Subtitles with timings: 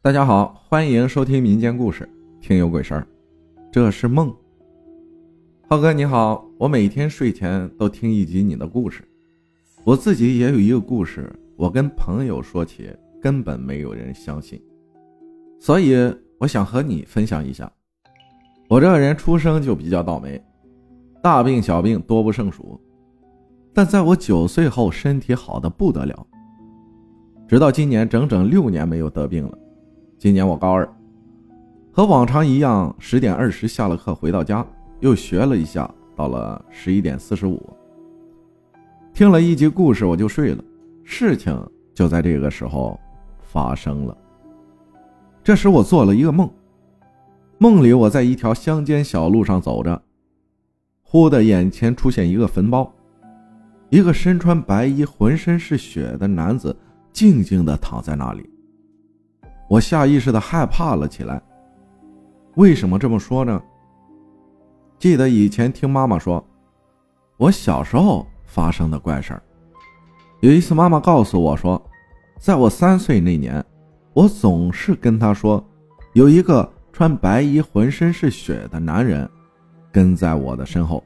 [0.00, 2.08] 大家好，欢迎收听民间故事，
[2.40, 3.06] 听有鬼事儿。
[3.70, 4.32] 这是梦。
[5.68, 9.02] 浩哥你好，我每天睡前都听一集你的故事。
[9.82, 12.88] 我自己也有一个故事，我跟朋友说起，
[13.20, 14.62] 根本没有人相信，
[15.58, 15.96] 所以
[16.38, 17.70] 我想和你分享一下。
[18.68, 20.40] 我这个人出生就比较倒霉，
[21.20, 22.80] 大病小病多不胜数。
[23.74, 26.26] 但在我九岁后，身体好的不得了，
[27.48, 29.58] 直到今年整整六年没有得病了。
[30.18, 30.88] 今年我高二，
[31.92, 34.66] 和往常一样，十点二十下了课回到家，
[34.98, 37.64] 又学了一下，到了十一点四十五，
[39.14, 40.64] 听了一集故事我就睡了。
[41.04, 41.56] 事情
[41.94, 42.98] 就在这个时候
[43.38, 44.18] 发生了。
[45.44, 46.50] 这时我做了一个梦，
[47.58, 50.02] 梦里我在一条乡间小路上走着，
[51.04, 52.92] 忽的眼前出现一个坟包，
[53.88, 56.76] 一个身穿白衣、浑身是血的男子
[57.12, 58.50] 静静地躺在那里。
[59.68, 61.40] 我下意识的害怕了起来。
[62.56, 63.62] 为什么这么说呢？
[64.98, 66.44] 记得以前听妈妈说，
[67.36, 69.42] 我小时候发生的怪事儿。
[70.40, 71.80] 有一次，妈妈告诉我说，
[72.38, 73.64] 在我三岁那年，
[74.12, 75.62] 我总是跟她说，
[76.14, 79.28] 有一个穿白衣、浑身是血的男人
[79.92, 81.04] 跟在我的身后。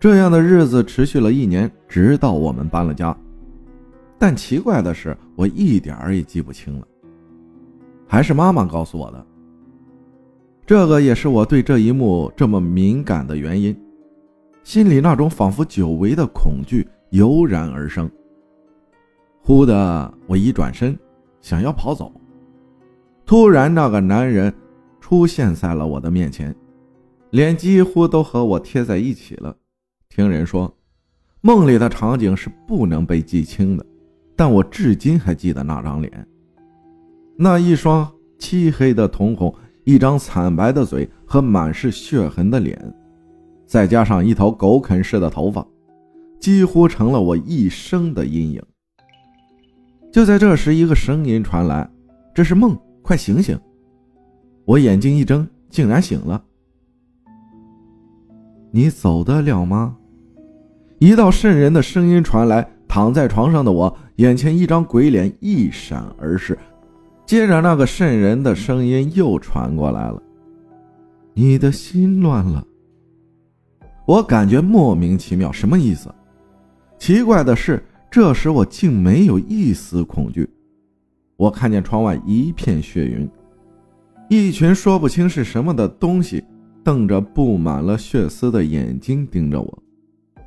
[0.00, 3.16] 这样的日子持续了一年，直到我们搬了家。
[4.18, 6.86] 但奇怪的是，我一点儿也记不清了。
[8.08, 9.26] 还是妈妈告诉我的，
[10.66, 13.78] 这个也是我对这一幕这么敏感的原因，
[14.64, 18.10] 心里那种仿佛久违的恐惧油然而生。
[19.42, 20.98] 忽的，我一转身，
[21.42, 22.10] 想要跑走，
[23.26, 24.52] 突然那个男人
[25.00, 26.54] 出现在了我的面前，
[27.30, 29.54] 脸几乎都和我贴在一起了。
[30.08, 30.74] 听人说，
[31.42, 33.84] 梦里的场景是不能被记清的，
[34.34, 36.26] 但我至今还记得那张脸。
[37.40, 42.76] 那一双漆黑的瞳孔，一张惨白的嘴和满是血痕的脸，
[43.64, 45.64] 再加上一头狗啃似的头发，
[46.40, 48.60] 几乎成了我一生的阴影。
[50.10, 51.88] 就在这时，一个声音传来
[52.34, 53.56] ：“这是梦，快醒醒！”
[54.66, 56.42] 我眼睛一睁，竟然醒了。
[58.72, 59.96] 你走得了吗？
[60.98, 66.58] 一道渗人的声音传来，躺在床上的我，眼前一张鬼脸一闪而逝。
[67.28, 70.22] 接着，那个渗人的声音又传过来了
[71.36, 72.66] ：“你的心乱了。”
[74.08, 76.08] 我感觉莫名其妙，什么意思？
[76.98, 80.48] 奇怪的是，这时我竟没有一丝恐惧。
[81.36, 83.28] 我看见窗外一片血云，
[84.30, 86.42] 一群说不清是什么的东西，
[86.82, 89.82] 瞪着布满了血丝的眼睛盯着我。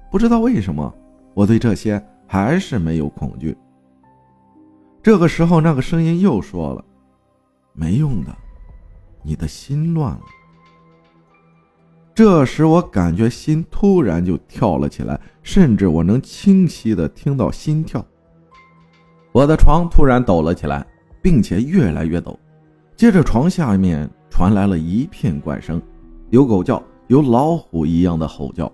[0.09, 0.91] 不知道为什么，
[1.35, 3.55] 我对这些还是没有恐惧。
[5.03, 6.85] 这个时候，那个声音又说了
[7.73, 8.35] ：“没用的，
[9.23, 10.22] 你的心乱了。”
[12.13, 18.06] 这时，我感觉心突然就跳了起来，甚至我能清晰的听到心跳。
[19.31, 20.85] 我的床突然抖了起来，
[21.22, 22.38] 并且越来越抖。
[22.95, 25.81] 接着，床下面传来了一片怪声，
[26.29, 28.72] 有狗叫，有老虎一样的吼叫，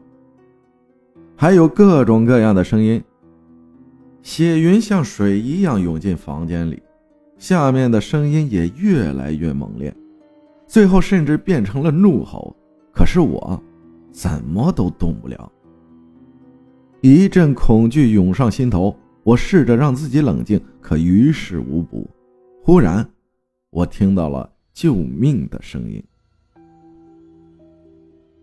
[1.38, 3.02] 还有各种各样的声音。
[4.28, 6.84] 血云像水一样涌进房间里，
[7.38, 9.96] 下面的声音也越来越猛烈，
[10.68, 12.54] 最后甚至变成了怒吼。
[12.92, 13.58] 可是我
[14.12, 15.50] 怎么都动不了。
[17.00, 18.94] 一阵恐惧涌上心头，
[19.24, 22.06] 我试着让自己冷静，可于事无补。
[22.62, 23.10] 忽然，
[23.70, 26.04] 我听到了救命的声音。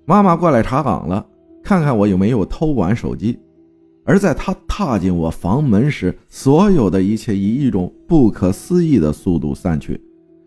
[0.06, 1.27] 妈妈过来查岗了，
[1.62, 3.39] 看看我有没有偷玩手机。
[4.04, 10.00] 而在他踏进我房门时，所有的一切以一种不可思议的速度散去。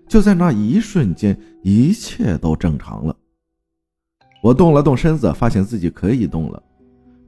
[0.08, 3.16] 就在那一瞬间，一切都正常了。
[4.42, 6.62] 我动了动身子，发现自己可以动了。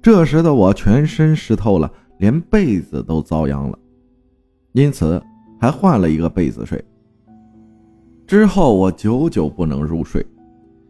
[0.01, 3.77] 这时的我全身湿透了，连被子都遭殃了，
[4.73, 5.21] 因此
[5.59, 6.81] 还换了一个被子睡。
[8.27, 10.25] 之后我久久不能入睡，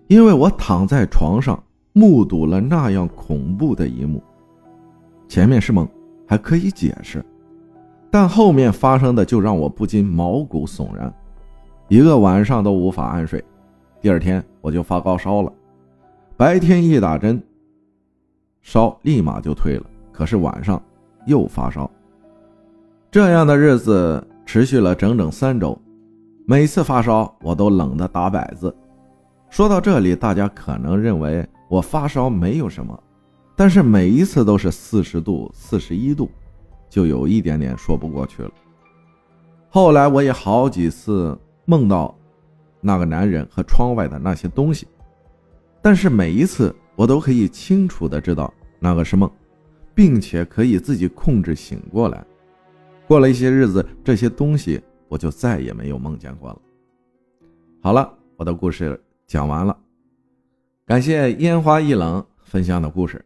[0.07, 4.21] 因为我躺在床上，目睹了那样恐怖的一幕。
[5.29, 5.87] 前面是梦，
[6.27, 7.23] 还可以解释，
[8.09, 11.13] 但后面发生的就让我不禁毛骨悚然，
[11.87, 13.41] 一个晚上都无法安睡。
[14.01, 15.53] 第二天我就发高烧了，
[16.35, 17.39] 白天一打针，
[18.63, 20.81] 烧立马就退了，可是晚上
[21.27, 21.89] 又发烧。
[23.11, 25.79] 这样的日子持续了整整三周，
[26.47, 28.75] 每次发烧我都冷得打摆子。
[29.51, 32.99] 说到这里，大家可能认为我发烧没有什么。
[33.59, 36.31] 但是每一次都是四十度、四十一度，
[36.89, 38.49] 就有一点点说不过去了。
[39.67, 42.17] 后来我也好几次梦到
[42.79, 44.87] 那个男人和窗外的那些东西，
[45.81, 49.29] 但是每一次我都可以清楚的知道那个是梦，
[49.93, 52.25] 并且可以自己控制醒过来。
[53.09, 56.61] 过了一些日子，这些东西我就再也没有梦见过了。
[57.81, 58.97] 好了，我的故事
[59.27, 59.77] 讲完了，
[60.85, 63.25] 感谢烟花易冷分享的故事，